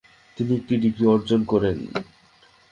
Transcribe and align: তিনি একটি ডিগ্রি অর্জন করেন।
তিনি 0.37 0.51
একটি 0.55 0.73
ডিগ্রি 0.83 1.05
অর্জন 1.07 1.41
করেন। 1.43 1.77